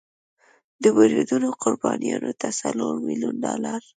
د 0.83 0.85
بریدونو 0.95 1.49
قربانیانو 1.61 2.31
ته 2.41 2.47
څلور 2.61 2.93
میلیون 3.07 3.35
ډالر 3.43 3.81